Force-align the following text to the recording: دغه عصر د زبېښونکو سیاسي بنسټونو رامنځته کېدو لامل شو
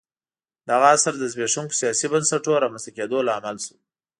دغه 0.69 0.85
عصر 0.95 1.13
د 1.17 1.23
زبېښونکو 1.31 1.79
سیاسي 1.81 2.07
بنسټونو 2.13 2.61
رامنځته 2.63 2.91
کېدو 2.97 3.17
لامل 3.27 3.57
شو 3.65 3.75